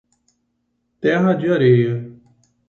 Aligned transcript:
Terra 0.99 1.35
de 1.35 1.47
Areia 1.51 2.11